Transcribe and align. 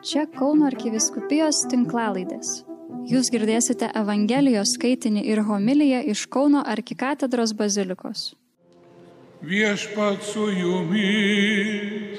Čia 0.00 0.22
Kauno 0.32 0.64
arkiviskupijos 0.64 1.58
tinklalaidės. 1.68 2.62
Jūs 3.10 3.28
girdėsite 3.34 3.90
Evangelijos 4.00 4.72
skaitinį 4.78 5.26
ir 5.28 5.42
homiliją 5.44 5.98
iš 6.08 6.22
Kauno 6.32 6.62
arkikatedros 6.64 7.52
bazilikos. 7.58 8.30
Viešpat 9.44 10.24
su 10.24 10.46
jumis. 10.56 12.16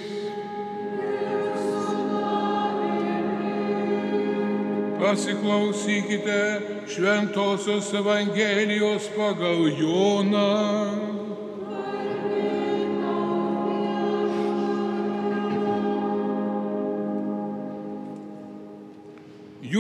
Pasiklausykite 5.01 6.39
Šventojios 6.85 7.89
Evangelijos 7.97 9.09
pagal 9.17 9.65
Joną. 9.73 11.00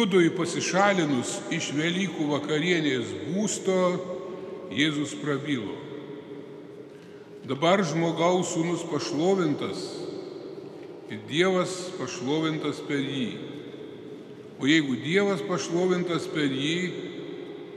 Judui 0.01 0.31
pasišalinus 0.33 1.35
iš 1.53 1.67
Velykų 1.77 2.25
vakarienės 2.31 3.09
būsto, 3.27 3.73
Jėzus 4.73 5.11
prabilo. 5.21 5.75
Dabar 7.45 7.83
žmogaus 7.85 8.49
sūnus 8.55 8.81
pašlovintas 8.89 9.83
ir 11.11 11.19
Dievas 11.29 11.75
pašlovintas 11.99 12.79
per 12.87 12.97
jį. 12.97 13.27
O 14.57 14.65
jeigu 14.65 14.97
Dievas 15.03 15.43
pašlovintas 15.45 16.25
per 16.33 16.49
jį, 16.49 16.79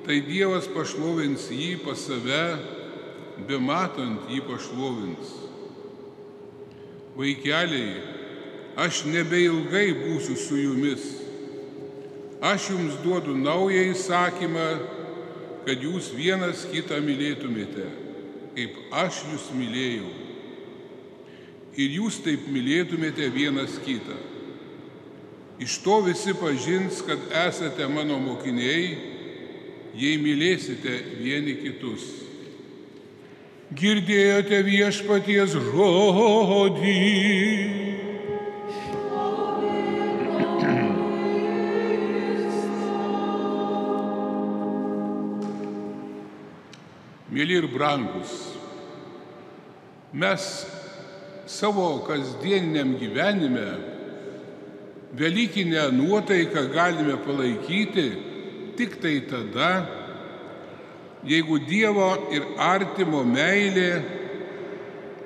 tai 0.06 0.22
Dievas 0.24 0.70
pašlovins 0.72 1.50
jį 1.52 1.74
pas 1.84 2.06
save, 2.08 2.46
be 3.44 3.58
matant 3.60 4.32
jį 4.32 4.40
pašlovins. 4.48 5.34
Vaikeliai, 7.20 8.00
aš 8.80 9.04
nebeilgai 9.12 9.90
būsiu 10.06 10.38
su 10.40 10.62
jumis 10.62 11.04
Aš 12.44 12.68
jums 12.70 12.98
duodu 13.00 13.32
naują 13.36 13.86
įsakymą, 13.94 14.66
kad 15.64 15.80
jūs 15.80 16.10
vienas 16.12 16.66
kitą 16.68 16.98
mylėtumėte, 17.00 17.86
kaip 18.52 18.74
aš 18.92 19.22
jūs 19.30 19.46
mylėjau. 19.56 20.10
Ir 21.80 21.94
jūs 21.96 22.18
taip 22.26 22.44
mylėtumėte 22.52 23.30
vienas 23.32 23.78
kitą. 23.86 24.18
Iš 25.64 25.78
to 25.86 26.02
visi 26.04 26.34
pažins, 26.36 27.00
kad 27.06 27.24
esate 27.46 27.88
mano 27.88 28.18
mokiniai, 28.20 28.92
jei 29.96 30.20
mylėsite 30.20 30.98
vieni 31.22 31.56
kitus. 31.62 32.04
Girdėjote 33.72 34.60
viešpaties 34.68 35.56
žodį. 35.70 36.98
Mėly 47.44 47.58
ir 47.60 47.66
brangus, 47.68 48.30
mes 50.16 50.44
savo 51.44 51.98
kasdieniniam 52.06 52.94
gyvenime 52.96 53.66
Velykinę 55.12 55.90
nuotaiką 55.92 56.62
galime 56.72 57.18
palaikyti 57.20 58.06
tik 58.78 58.96
tai 59.02 59.20
tada, 59.28 59.84
jeigu 61.28 61.60
Dievo 61.68 62.08
ir 62.32 62.48
artimo 62.56 63.20
meilė 63.28 63.92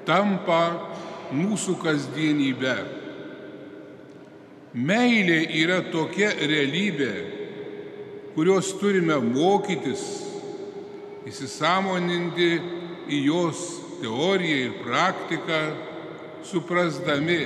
tampa 0.04 0.62
mūsų 1.30 1.78
kasdienybė. 1.86 2.78
Meilė 4.74 5.44
yra 5.62 5.84
tokia 5.94 6.34
realybė, 6.34 7.12
kurios 8.34 8.74
turime 8.82 9.22
mokytis 9.22 10.27
įsisamoninti 11.26 12.50
į 13.10 13.20
jos 13.26 13.62
teoriją 14.02 14.58
ir 14.68 14.76
praktiką, 14.84 15.60
suprasdami, 16.46 17.40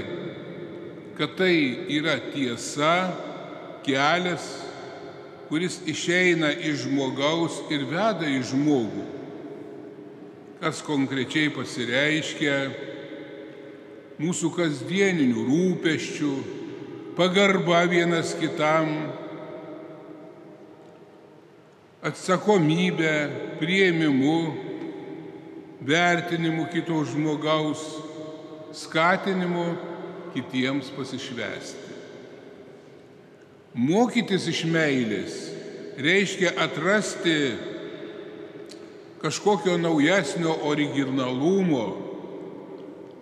kad 1.17 1.37
tai 1.39 1.55
yra 1.93 2.19
tiesa, 2.33 3.13
kelias, 3.87 4.45
kuris 5.49 5.81
išeina 5.89 6.53
iš 6.53 6.87
žmogaus 6.87 7.59
ir 7.73 7.85
veda 7.91 8.29
į 8.29 8.41
žmogų, 8.53 9.05
kas 10.63 10.81
konkrečiai 10.87 11.51
pasireiškia 11.53 12.57
mūsų 14.23 14.53
kasdieninių 14.55 15.45
rūpeščių, 15.49 16.33
pagarba 17.19 17.83
vienas 17.91 18.37
kitam, 18.39 18.93
atsakomybę, 22.03 23.31
prieimimu, 23.59 24.55
vertinimu 25.81 26.67
kito 26.67 27.05
žmogaus, 27.05 27.83
skatinimu 28.73 29.77
kitiems 30.35 30.91
pasišvesti. 30.97 31.93
Mokytis 33.79 34.49
iš 34.51 34.65
meilės 34.69 35.37
reiškia 36.03 36.57
atrasti 36.61 37.55
kažkokio 39.23 39.79
naujesnio 39.79 40.59
originalumo, 40.67 41.87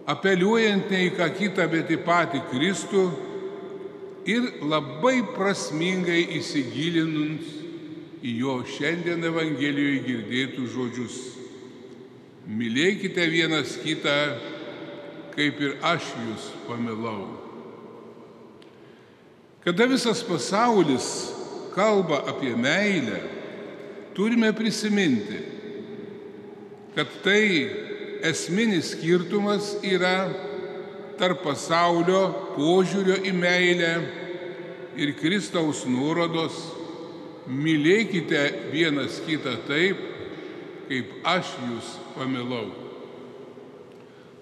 apeliuojant 0.08 0.88
ne 0.90 1.04
į 1.10 1.14
ką 1.20 1.28
kitą, 1.36 1.68
bet 1.70 1.92
į 1.92 2.00
patį 2.06 2.40
Kristų 2.48 3.04
ir 4.24 4.48
labai 4.64 5.20
prasmingai 5.36 6.24
įsigilinant 6.40 7.59
į 8.20 8.36
jo 8.42 8.56
šiandien 8.68 9.24
Evangelijoje 9.24 10.00
girdėtų 10.04 10.66
žodžius. 10.74 11.18
Mylėkite 12.50 13.24
vienas 13.30 13.76
kitą, 13.80 14.16
kaip 15.36 15.60
ir 15.62 15.76
aš 15.86 16.08
jūs 16.26 16.48
pamilau. 16.66 17.28
Kada 19.64 19.86
visas 19.88 20.22
pasaulis 20.24 21.06
kalba 21.74 22.24
apie 22.32 22.52
meilę, 22.56 23.20
turime 24.16 24.50
prisiminti, 24.56 25.40
kad 26.96 27.12
tai 27.24 27.44
esminis 28.26 28.94
skirtumas 28.96 29.76
yra 29.86 30.32
tarp 31.20 31.44
pasaulio 31.44 32.24
požiūrio 32.56 33.20
į 33.28 33.32
meilę 33.36 33.92
ir 35.00 35.14
Kristaus 35.20 35.84
nuorodos 35.88 36.79
mylėkite 37.50 38.70
vienas 38.70 39.18
kitą 39.26 39.56
taip, 39.66 39.98
kaip 40.88 41.12
aš 41.26 41.50
jūs 41.66 41.90
pamilau. 42.14 42.68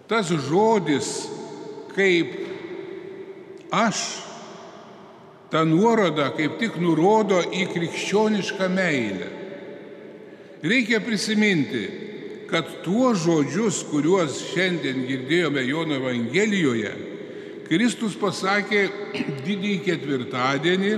Tas 0.09 0.31
žodis, 0.49 1.09
kaip 1.93 2.33
aš, 3.75 4.01
ta 5.53 5.65
nuoroda 5.65 6.31
kaip 6.37 6.59
tik 6.61 6.79
nurodo 6.81 7.41
į 7.53 7.67
krikščionišką 7.73 8.69
meilę. 8.73 9.29
Reikia 10.65 11.01
prisiminti, 11.05 11.85
kad 12.49 12.81
tuos 12.85 13.21
žodžius, 13.23 13.83
kuriuos 13.91 14.41
šiandien 14.55 15.05
girdėjome 15.09 15.63
Jono 15.69 15.99
Evangelijoje, 16.01 16.95
Kristus 17.69 18.17
pasakė 18.17 18.87
didįjį 19.47 19.79
ketvirtadienį 19.85 20.93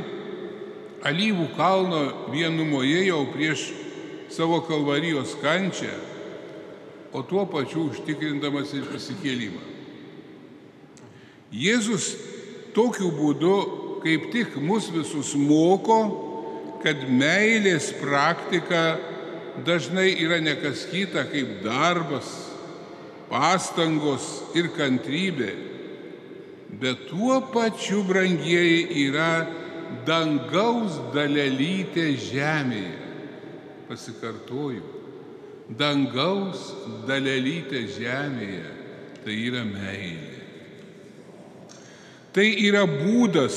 alyvų 1.06 1.48
kalno 1.56 2.02
vienumoje 2.32 3.06
jau 3.08 3.24
prieš 3.32 3.70
savo 4.30 4.60
kalvarijos 4.66 5.34
kančią, 5.42 5.92
o 7.12 7.22
tuo 7.26 7.46
pačiu 7.50 7.88
užtikrindamas 7.90 8.74
ir 8.76 8.86
prisikėlimą. 8.86 9.62
Jėzus 11.50 12.12
tokiu 12.76 13.10
būdu 13.10 13.54
kaip 14.04 14.28
tik 14.32 14.54
mus 14.62 14.88
visus 14.94 15.34
moko, 15.34 15.98
kad 16.84 17.02
meilės 17.10 17.90
praktika 18.00 19.00
dažnai 19.66 20.12
yra 20.22 20.38
nekas 20.40 20.86
kita 20.88 21.26
kaip 21.28 21.58
darbas, 21.64 22.28
pastangos 23.30 24.26
ir 24.58 24.70
kantrybė, 24.74 25.50
bet 26.80 27.08
tuo 27.10 27.40
pačiu 27.52 28.04
brangieji 28.06 28.86
yra 29.08 29.32
dangaus 30.06 30.98
dalelytė 31.14 32.12
žemėje. 32.20 32.98
Pasikartoju, 33.90 34.82
dangaus 35.78 36.70
dalelytė 37.08 37.86
žemėje 37.96 38.68
tai 39.24 39.36
yra 39.48 39.64
meilė. 39.66 40.38
Tai 42.30 42.46
yra 42.46 42.84
būdas 42.86 43.56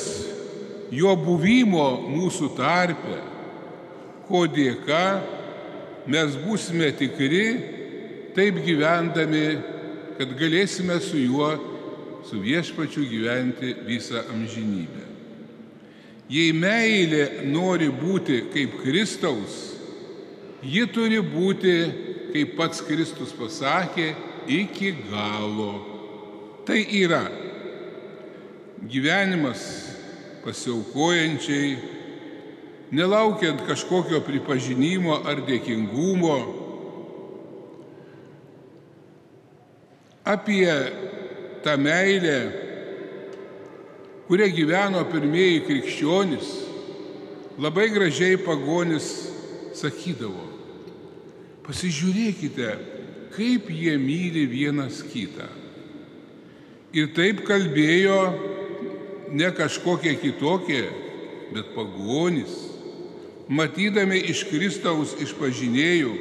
jo 0.93 1.13
buvimo 1.21 1.85
mūsų 2.09 2.49
tarpe, 2.57 3.19
ko 4.27 4.45
dėka 4.49 5.05
mes 6.09 6.35
būsime 6.41 6.89
tikri, 6.97 7.45
taip 8.33 8.57
gyvendami, 8.65 9.45
kad 10.17 10.33
galėsime 10.39 10.99
su 11.01 11.21
juo, 11.21 11.53
su 12.25 12.41
viešpačiu 12.41 13.05
gyventi 13.09 13.75
visą 13.85 14.25
amžinybę. 14.33 15.12
Jei 16.31 16.53
meilė 16.55 17.43
nori 17.51 17.89
būti 17.91 18.45
kaip 18.53 18.77
Kristaus, 18.83 19.57
ji 20.63 20.85
turi 20.87 21.19
būti, 21.19 21.73
kaip 22.31 22.55
pats 22.57 22.81
Kristus 22.85 23.33
pasakė, 23.35 24.13
iki 24.47 24.93
galo. 25.09 25.73
Tai 26.63 26.79
yra 26.79 27.25
gyvenimas 28.87 29.63
pasiaukojančiai, 30.43 31.75
nelaukiant 32.95 33.63
kažkokio 33.67 34.21
pripažinimo 34.23 35.21
ar 35.27 35.43
dėkingumo, 35.47 36.37
apie 40.23 40.71
tą 41.63 41.75
meilę, 41.79 42.37
kuria 44.27 44.47
gyveno 44.53 45.03
pirmieji 45.11 45.63
krikščionys, 45.67 46.49
labai 47.61 47.89
gražiai 47.93 48.39
pagonis 48.41 49.09
sakydavo, 49.77 50.47
pasižiūrėkite, 51.67 52.69
kaip 53.33 53.69
jie 53.73 53.95
myli 53.97 54.45
vienas 54.49 55.01
kitą. 55.09 55.47
Ir 56.93 57.09
taip 57.17 57.41
kalbėjo 57.47 58.19
ne 59.33 59.49
kažkokie 59.55 60.13
kitokie, 60.21 60.83
bet 61.53 61.73
pagonys, 61.73 62.53
matydami 63.49 64.19
iš 64.29 64.45
Kristaus 64.51 65.15
išpažinėjų 65.21 66.13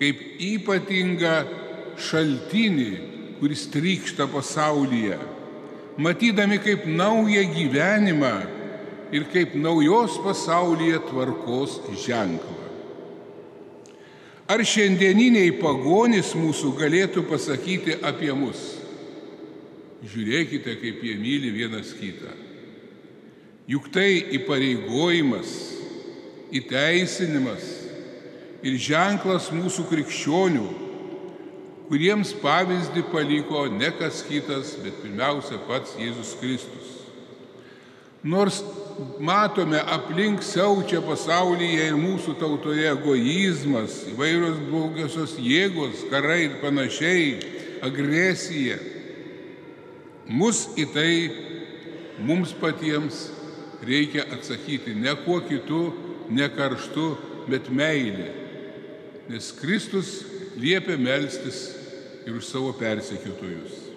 kaip 0.00 0.20
ypatingą 0.40 1.34
šaltinį, 2.00 2.90
kuris 3.40 3.66
trykšta 3.72 4.26
pasaulyje, 4.32 5.18
matydami 6.00 6.58
kaip 6.58 6.86
naują 6.86 7.42
gyvenimą 7.54 8.32
ir 9.12 9.26
kaip 9.32 9.54
naujos 9.54 10.16
pasaulyje 10.24 10.98
tvarkos 11.10 11.80
ženklą. 12.06 12.56
Ar 14.50 14.64
šiandieniniai 14.66 15.52
pagonys 15.60 16.32
mūsų 16.34 16.72
galėtų 16.78 17.22
pasakyti 17.28 18.00
apie 18.02 18.32
mus? 18.34 18.62
Žiūrėkite, 20.00 20.74
kaip 20.80 21.04
jie 21.04 21.18
myli 21.20 21.52
vienas 21.54 21.92
kitą. 21.94 22.32
Juk 23.70 23.90
tai 23.94 24.24
įpareigojimas, 24.40 25.52
įteisinimas 26.56 27.66
ir 28.66 28.78
ženklas 28.80 29.52
mūsų 29.54 29.84
krikščionių, 29.92 30.66
kuriems 31.90 32.30
pavyzdį 32.38 33.02
paliko 33.10 33.64
ne 33.74 33.88
kas 33.98 34.22
kitas, 34.22 34.76
bet 34.78 35.00
pirmiausia 35.02 35.58
pats 35.66 35.96
Jėzus 35.98 36.36
Kristus. 36.38 36.92
Nors 38.22 38.60
matome 39.18 39.80
aplink 39.80 40.44
siaučia 40.46 41.00
pasaulyje 41.02 41.88
ir 41.88 41.96
mūsų 41.98 42.36
tautoje 42.38 42.84
egoizmas, 42.92 44.04
įvairios 44.12 44.60
blogiosios 44.68 45.34
jėgos, 45.42 46.04
karai 46.12 46.44
ir 46.44 46.60
panašiai, 46.62 47.32
agresija. 47.82 48.78
Mus 50.30 50.68
į 50.78 50.86
tai 50.94 51.14
mums 52.22 52.54
patiems 52.60 53.24
reikia 53.82 54.28
atsakyti 54.30 54.94
ne 54.94 55.16
kuo 55.24 55.40
kitu, 55.42 55.82
ne 56.30 56.46
karštu, 56.54 57.08
bet 57.50 57.66
meilė. 57.74 58.30
Nes 59.32 59.50
Kristus 59.58 60.20
liepia 60.60 61.00
melstis 61.00 61.79
ir 62.30 62.36
už 62.36 62.46
savo 62.46 62.72
persekiotojus. 62.72 63.90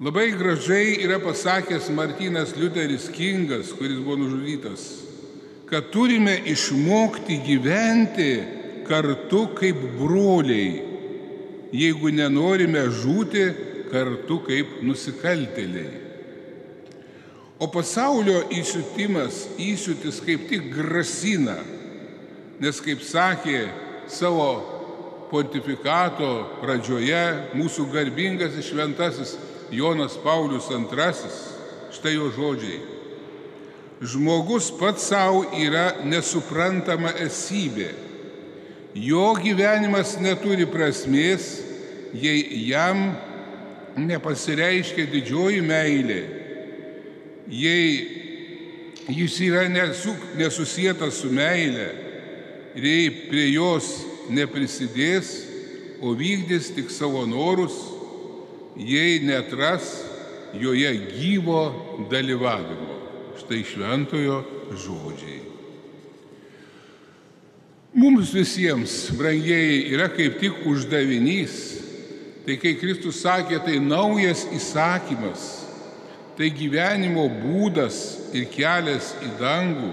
Labai 0.00 0.32
gražiai 0.32 0.96
yra 1.04 1.20
pasakęs 1.20 1.90
Martinas 1.92 2.56
Liuteris 2.56 3.08
Kingas, 3.12 3.72
kuris 3.76 4.00
buvo 4.00 4.16
nužudytas, 4.16 4.80
kad 5.68 5.90
turime 5.92 6.40
išmokti 6.46 7.38
gyventi 7.46 8.32
kartu 8.88 9.46
kaip 9.54 9.76
broliai, 10.00 10.82
jeigu 11.72 12.10
nenorime 12.10 12.88
žūti 12.90 13.44
kartu 13.92 14.40
kaip 14.48 14.80
nusikaltėliai. 14.82 16.02
O 17.60 17.68
pasaulio 17.70 18.42
įsiutimas, 18.50 19.44
įsiutis 19.60 20.18
kaip 20.24 20.48
tik 20.50 20.72
grasina, 20.74 21.60
nes 22.60 22.80
kaip 22.82 23.04
sakė 23.04 23.68
savo 24.10 24.73
pontifikato 25.34 26.30
pradžioje 26.62 27.24
mūsų 27.58 27.88
garbingas 27.90 28.54
ir 28.54 28.66
šventasis 28.66 29.34
Jonas 29.74 30.14
Paulius 30.22 30.68
II, 30.70 31.30
štai 31.94 32.14
jo 32.14 32.30
žodžiai. 32.34 32.80
Žmogus 34.04 34.68
pats 34.78 35.08
savo 35.10 35.44
yra 35.58 36.04
nesuprantama 36.06 37.14
esybė. 37.24 37.90
Jo 38.94 39.32
gyvenimas 39.40 40.14
neturi 40.22 40.68
prasmės, 40.70 41.56
jei 42.14 42.44
jam 42.68 43.08
nepasireiškia 43.98 45.08
didžioji 45.10 45.62
meilė, 45.66 46.20
jei 47.50 47.88
jis 49.10 49.38
yra 49.48 49.66
nesu, 49.70 50.14
nesusietas 50.38 51.18
su 51.22 51.30
meilė 51.34 51.88
ir 52.74 52.86
jei 52.86 53.10
prie 53.30 53.48
jos 53.52 54.13
neprisidės, 54.32 55.32
o 56.04 56.12
vykdys 56.16 56.72
tik 56.76 56.90
savo 56.92 57.24
norus, 57.28 57.76
jei 58.76 59.20
netras 59.24 60.02
joje 60.60 60.92
gyvo 61.14 61.62
dalyvavimo. 62.10 63.00
Štai 63.40 63.64
šventojo 63.66 64.42
žodžiai. 64.78 65.42
Mums 67.94 68.32
visiems, 68.34 68.92
brangieji, 69.14 69.84
yra 69.94 70.08
kaip 70.10 70.40
tik 70.40 70.64
uždavinys. 70.66 71.58
Tai 72.44 72.56
kai 72.60 72.74
Kristus 72.76 73.22
sakė, 73.22 73.60
tai 73.64 73.78
naujas 73.80 74.42
įsakymas, 74.52 75.44
tai 76.36 76.50
gyvenimo 76.52 77.24
būdas 77.30 78.00
ir 78.36 78.50
kelias 78.52 79.14
į 79.24 79.30
dangų. 79.38 79.92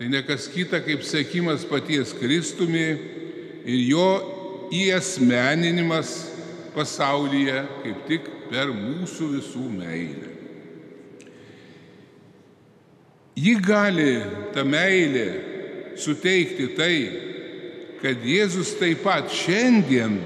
Tai 0.00 0.08
ne 0.08 0.22
kas 0.24 0.46
kita 0.48 0.78
kaip 0.80 1.02
sėkimas 1.04 1.66
paties 1.68 2.14
Kristumi 2.16 2.86
ir 3.68 3.80
jo 3.84 4.06
įesmeninimas 4.72 6.14
pasaulyje 6.72 7.58
kaip 7.82 7.98
tik 8.08 8.30
per 8.48 8.72
mūsų 8.72 9.28
visų 9.34 9.66
meilę. 9.74 10.30
Ji 13.36 13.52
gali 13.60 14.14
tą 14.56 14.64
meilę 14.64 15.26
suteikti 16.00 16.70
tai, 16.80 16.96
kad 18.00 18.24
Jėzus 18.24 18.72
taip 18.80 19.04
pat 19.04 19.28
šiandien 19.28 20.16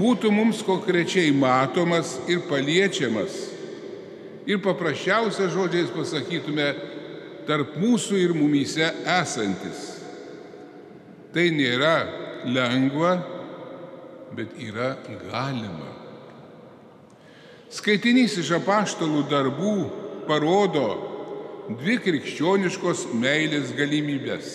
būtų 0.00 0.32
mums 0.32 0.64
konkrečiai 0.64 1.28
matomas 1.36 2.16
ir 2.24 2.40
paliečiamas. 2.48 3.36
Ir 4.48 4.64
paprasčiausia 4.64 5.52
žodžiais 5.52 5.92
pasakytume, 5.92 6.72
tarp 7.48 7.76
mūsų 7.80 8.18
ir 8.20 8.34
mumyse 8.36 8.86
esantis. 9.18 9.84
Tai 11.34 11.46
nėra 11.54 11.94
lengva, 12.50 13.14
bet 14.34 14.56
yra 14.58 14.94
galima. 15.30 15.90
Skaitinys 17.70 18.34
iš 18.40 18.50
apaštalų 18.58 19.28
darbų 19.30 19.74
parodo 20.26 20.88
dvi 21.78 22.00
krikščioniškos 22.02 23.06
meilės 23.14 23.70
galimybės. 23.78 24.50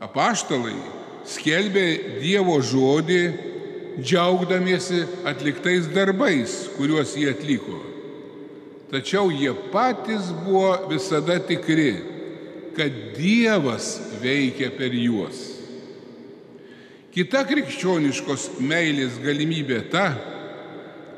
Apaštalai 0.00 0.78
skelbė 1.28 1.86
Dievo 2.22 2.60
žodį, 2.62 3.22
džiaugdamiesi 4.00 5.02
atliktais 5.28 5.90
darbais, 5.92 6.54
kuriuos 6.78 7.16
jie 7.18 7.28
atliko. 7.34 7.89
Tačiau 8.90 9.30
jie 9.30 9.52
patys 9.70 10.32
buvo 10.42 10.74
visada 10.90 11.38
tikri, 11.38 11.94
kad 12.74 12.90
Dievas 13.14 14.18
veikia 14.22 14.72
per 14.74 14.94
juos. 14.94 15.46
Kita 17.14 17.42
krikščioniškos 17.46 18.48
meilės 18.62 19.18
galimybė 19.22 19.80
ta, 19.90 20.08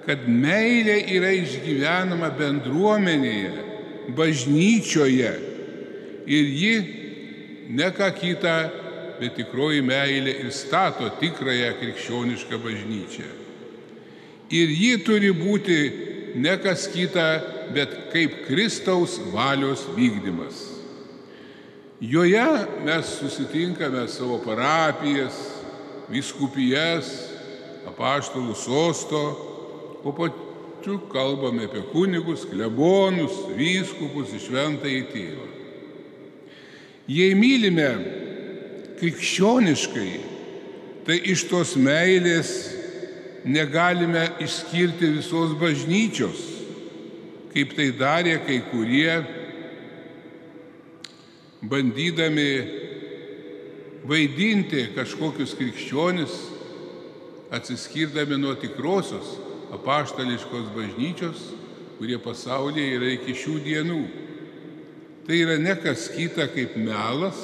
kad 0.04 0.24
meilė 0.28 0.98
yra 1.16 1.32
išgyvenama 1.36 2.32
bendruomenėje, 2.36 3.52
bažnyčioje 4.16 5.32
ir 6.26 6.48
ji 6.60 6.72
ne 7.72 7.90
ką 7.94 8.08
kitą, 8.16 8.56
bet 9.20 9.36
tikroji 9.38 9.84
meilė 9.86 10.34
ir 10.42 10.52
stato 10.52 11.08
tikrąją 11.20 11.76
krikščionišką 11.80 12.58
bažnyčią. 12.64 13.28
Ir 14.52 14.72
ji 14.76 14.96
turi 15.06 15.30
būti 15.32 15.78
ne 16.34 16.56
kas 16.62 16.86
kita, 16.92 17.26
bet 17.74 17.96
kaip 18.12 18.44
Kristaus 18.46 19.18
valios 19.32 19.86
vykdymas. 19.96 20.68
Joje 22.02 22.46
mes 22.84 23.10
susitinkame 23.18 24.08
savo 24.10 24.40
parapijas, 24.42 25.36
viskupijas, 26.10 27.12
apaštalų 27.86 28.56
sosto, 28.58 29.22
o 30.02 30.10
po 30.10 30.26
Čia 30.82 30.98
kalbame 31.12 31.68
apie 31.70 31.82
kunigus, 31.92 32.42
klebonus, 32.50 33.36
vyskupus, 33.54 34.32
šventąjį 34.42 35.02
tėvą. 35.12 35.44
Jei 37.06 37.36
mylime 37.38 37.86
krikščioniškai, 38.98 40.10
tai 41.06 41.20
iš 41.30 41.44
tos 41.50 41.76
meilės 41.78 42.50
negalime 43.44 44.28
išskirti 44.40 45.10
visos 45.16 45.54
bažnyčios, 45.58 46.40
kaip 47.52 47.74
tai 47.76 47.90
darė 47.96 48.38
kai 48.46 48.60
kurie, 48.70 49.16
bandydami 51.62 52.48
vaidinti 54.08 54.88
kažkokius 54.96 55.54
krikščionis, 55.58 56.34
atsiskirdami 57.52 58.38
nuo 58.40 58.54
tikrosios 58.58 59.36
apaštališkos 59.72 60.72
bažnyčios, 60.74 61.42
kurie 61.98 62.18
pasaulyje 62.22 62.96
yra 62.96 63.12
iki 63.14 63.36
šių 63.36 63.58
dienų. 63.66 64.02
Tai 65.26 65.36
yra 65.38 65.58
ne 65.62 65.76
kas 65.78 66.08
kita 66.10 66.48
kaip 66.50 66.74
melas 66.76 67.38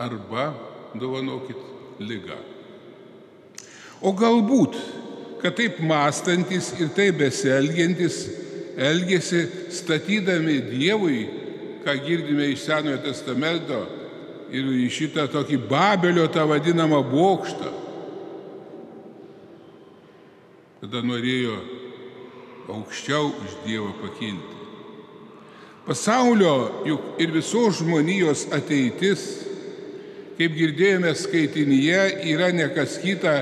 arba, 0.00 0.54
dovanokit, 0.96 1.60
lyga. 2.00 2.38
O 4.00 4.12
galbūt, 4.16 4.76
kad 5.42 5.56
taip 5.58 5.80
mąstantis 5.84 6.72
ir 6.80 6.92
taip 6.96 7.18
besielgiantis 7.20 8.22
elgesi 8.80 9.44
statydami 9.72 10.56
Dievui, 10.70 11.24
ką 11.84 11.96
girdime 12.06 12.48
iš 12.52 12.64
Senojo 12.64 13.00
testamento, 13.04 13.82
ir 14.50 14.70
į 14.72 14.88
šitą 14.92 15.26
tokį 15.30 15.60
Babelio 15.68 16.26
tą 16.32 16.46
vadinamą 16.48 17.02
bokštą, 17.10 17.74
tada 20.80 21.04
norėjo 21.04 21.58
aukščiau 22.70 23.28
už 23.28 23.60
Dievą 23.66 23.92
pakilti. 24.00 24.56
Pasaulio 25.84 26.54
juk 26.86 27.20
ir 27.20 27.32
visos 27.34 27.80
žmonijos 27.80 28.46
ateitis, 28.54 29.22
kaip 30.38 30.56
girdėjome 30.56 31.12
skaitinyje, 31.18 32.02
yra 32.32 32.48
nekas 32.54 32.96
kita 33.02 33.40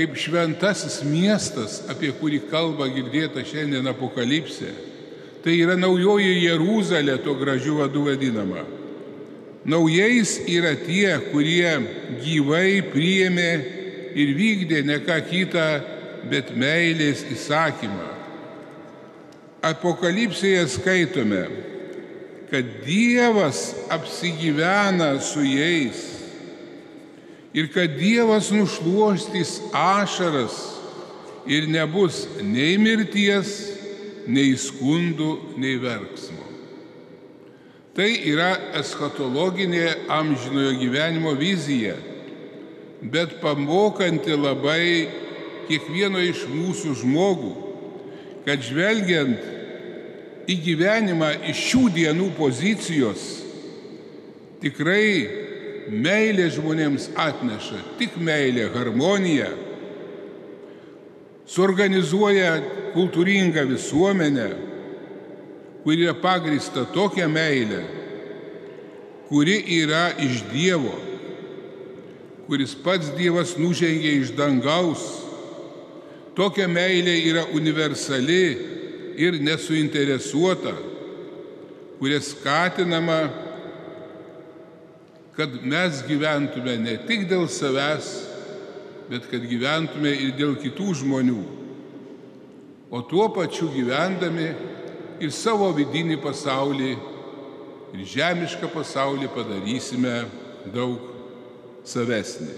kaip 0.00 0.16
šventasis 0.16 1.02
miestas, 1.04 1.82
apie 1.92 2.08
kurį 2.16 2.38
kalba 2.48 2.86
girdėta 2.88 3.42
šiandien 3.44 3.84
apokalipsė. 3.90 4.70
Tai 5.44 5.52
yra 5.52 5.74
naujoji 5.76 6.38
Jeruzalė, 6.46 7.18
to 7.20 7.34
gražiu 7.36 7.76
vadu 7.82 8.06
vadinama. 8.06 8.64
Naujais 9.68 10.38
yra 10.48 10.72
tie, 10.80 11.18
kurie 11.28 11.74
gyvai 12.24 12.80
priėmė 12.88 13.50
ir 14.16 14.32
vykdė 14.38 14.80
ne 14.88 14.96
ką 15.04 15.18
kitą 15.28 15.66
bet 16.32 16.54
meilės 16.56 17.26
įsakymą. 17.36 18.08
Apokalipsėje 19.68 20.64
skaitome, 20.78 21.42
kad 22.48 22.72
Dievas 22.86 23.74
apsigyvena 23.92 25.12
su 25.20 25.44
jais 25.44 26.19
ir 27.54 27.72
kad 27.72 27.98
Dievas 27.98 28.50
nušluostys 28.50 29.60
ašaras 29.72 30.56
ir 31.46 31.68
nebus 31.68 32.26
nei 32.42 32.76
mirties, 32.78 33.56
nei 34.30 34.54
skundų, 34.58 35.56
nei 35.58 35.78
verksmo. 35.80 36.46
Tai 37.96 38.06
yra 38.30 38.52
eschatologinė 38.78 40.06
amžinojo 40.12 40.76
gyvenimo 40.78 41.32
vizija, 41.38 41.96
bet 43.02 43.40
pamokanti 43.42 44.36
labai 44.36 45.08
kiekvieno 45.66 46.20
iš 46.22 46.44
mūsų 46.52 46.94
žmogų, 47.02 47.50
kad 48.46 48.62
žvelgiant 48.62 49.42
į 50.50 50.56
gyvenimą 50.64 51.32
iš 51.50 51.66
šių 51.70 51.82
dienų 51.98 52.30
pozicijos, 52.38 53.26
tikrai 54.62 55.49
meilė 55.90 56.48
žmonėms 56.54 57.10
atneša, 57.18 57.80
tik 57.98 58.16
meilė, 58.22 58.68
harmonija, 58.74 59.50
suorganizuoja 61.50 62.52
kultūringą 62.94 63.66
visuomenę, 63.70 64.48
kuri 65.84 66.06
yra 66.06 66.14
pagrįsta 66.20 66.86
tokia 66.94 67.26
meilė, 67.30 67.82
kuri 69.30 69.56
yra 69.80 70.10
iš 70.22 70.44
Dievo, 70.52 70.94
kuris 72.46 72.74
pats 72.74 73.12
Dievas 73.18 73.56
nužengė 73.58 74.16
iš 74.20 74.34
dangaus. 74.38 75.02
Tokia 76.34 76.68
meilė 76.70 77.16
yra 77.28 77.44
universali 77.54 78.44
ir 79.20 79.36
nesuinteresuota, 79.42 80.72
kuria 81.98 82.20
skatinama, 82.24 83.49
kad 85.40 85.64
mes 85.64 86.02
gyventume 86.04 86.74
ne 86.76 86.98
tik 87.08 87.22
dėl 87.30 87.46
savęs, 87.48 88.08
bet 89.08 89.24
kad 89.30 89.40
gyventume 89.48 90.10
ir 90.12 90.34
dėl 90.36 90.50
kitų 90.60 90.90
žmonių. 91.00 91.44
O 92.92 93.00
tuo 93.08 93.30
pačiu 93.32 93.70
gyvendami 93.72 94.50
ir 95.24 95.32
savo 95.32 95.70
vidinį 95.72 96.18
pasaulį, 96.20 96.90
ir 97.96 98.02
žemišką 98.12 98.68
pasaulį 98.74 99.30
padarysime 99.32 100.12
daug 100.74 101.08
savesnį. 101.88 102.52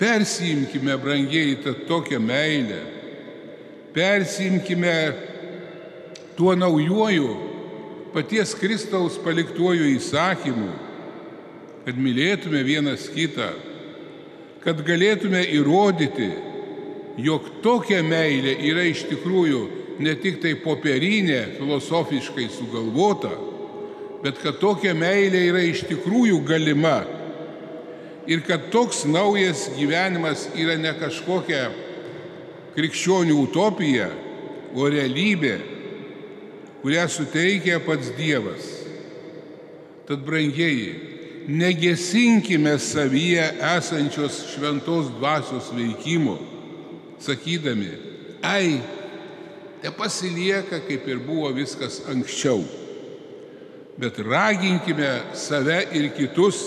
Persijimkime, 0.00 0.96
brangiai, 0.96 1.58
tą 1.60 1.74
tokią 1.84 2.22
meilę. 2.24 2.80
Persijimkime 3.92 4.96
tuo 6.40 6.56
naujoju 6.56 7.55
paties 8.14 8.54
Kristaus 8.58 9.16
paliktuoju 9.22 9.88
įsakymu, 9.96 10.68
kad 11.86 11.98
mylėtume 12.02 12.62
vienas 12.66 13.06
kitą, 13.12 13.48
kad 14.64 14.80
galėtume 14.86 15.44
įrodyti, 15.56 16.30
jog 17.22 17.48
tokia 17.64 18.02
meilė 18.04 18.56
yra 18.70 18.86
iš 18.90 19.06
tikrųjų 19.10 19.60
ne 20.02 20.14
tik 20.20 20.40
tai 20.42 20.56
popierinė, 20.60 21.56
filosofiškai 21.56 22.48
sugalvota, 22.52 23.32
bet 24.24 24.40
kad 24.42 24.58
tokia 24.60 24.92
meilė 24.96 25.46
yra 25.52 25.62
iš 25.64 25.86
tikrųjų 25.88 26.42
galima 26.48 26.98
ir 28.26 28.42
kad 28.42 28.70
toks 28.74 29.04
naujas 29.06 29.68
gyvenimas 29.78 30.48
yra 30.58 30.74
ne 30.80 30.92
kažkokia 30.98 31.68
krikščionių 32.76 33.36
utopija, 33.46 34.10
o 34.76 34.88
realybė, 34.92 35.54
kurią 36.86 37.08
suteikia 37.10 37.80
pats 37.82 38.12
Dievas. 38.14 38.62
Tad, 40.06 40.20
brangieji, 40.22 40.92
negesinkime 41.50 42.76
savyje 42.78 43.42
esančios 43.74 44.36
šventos 44.52 45.08
dvasios 45.16 45.72
veikimo, 45.74 46.36
sakydami, 47.18 47.90
ai, 48.38 48.76
te 49.82 49.90
pasilieka, 49.90 50.78
kaip 50.86 51.08
ir 51.10 51.18
buvo 51.26 51.50
viskas 51.56 52.04
anksčiau. 52.06 52.62
Bet 53.98 54.20
raginkime 54.22 55.10
save 55.34 55.80
ir 55.90 56.12
kitus 56.14 56.60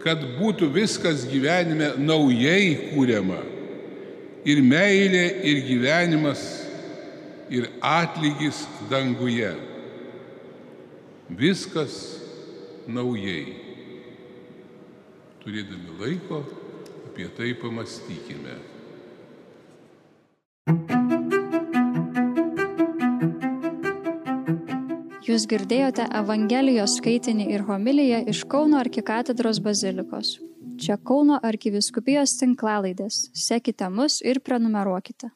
kad 0.00 0.24
būtų 0.38 0.70
viskas 0.72 1.26
gyvenime 1.28 1.98
naujai 2.00 2.94
kūriama. 2.94 3.42
Ir 4.48 4.64
meilė, 4.64 5.26
ir 5.44 5.60
gyvenimas, 5.68 6.46
ir 7.50 7.68
atlygis 7.80 8.66
danguje. 8.90 9.50
Viskas 11.28 11.94
naujai. 12.88 13.44
Turėdami 15.44 15.94
laiko, 16.00 16.42
apie 17.08 17.28
tai 17.36 17.52
pamastykime. 17.60 18.56
Jūs 25.28 25.44
girdėjote 25.44 26.06
Evangelijos 26.16 26.94
skaitinį 26.98 27.50
ir 27.52 27.64
homiliją 27.68 28.22
iš 28.32 28.46
Kauno 28.48 28.78
arkikatedros 28.80 29.60
bazilikos. 29.60 30.38
Čia 30.80 30.96
Kauno 30.96 31.36
arkiviskupijos 31.44 32.38
tinklalaidės. 32.40 33.26
Sekite 33.36 33.90
mus 33.92 34.22
ir 34.24 34.40
prenumeruokite. 34.40 35.28